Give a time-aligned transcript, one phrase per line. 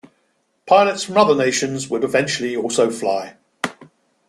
[0.65, 3.35] Pilots from other nations would eventually also fly.